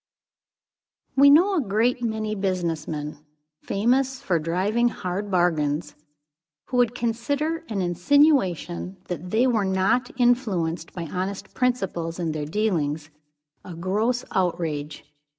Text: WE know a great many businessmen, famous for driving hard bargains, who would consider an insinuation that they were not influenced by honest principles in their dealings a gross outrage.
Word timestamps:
WE 1.15 1.29
know 1.29 1.55
a 1.55 1.61
great 1.61 2.01
many 2.01 2.33
businessmen, 2.33 3.23
famous 3.61 4.19
for 4.19 4.39
driving 4.39 4.87
hard 4.89 5.29
bargains, 5.29 5.93
who 6.69 6.77
would 6.77 6.95
consider 6.95 7.63
an 7.69 7.83
insinuation 7.83 8.97
that 9.09 9.29
they 9.29 9.45
were 9.45 9.63
not 9.63 10.09
influenced 10.19 10.91
by 10.93 11.05
honest 11.05 11.53
principles 11.53 12.17
in 12.17 12.31
their 12.31 12.47
dealings 12.47 13.11
a 13.63 13.75
gross 13.75 14.25
outrage. 14.31 15.05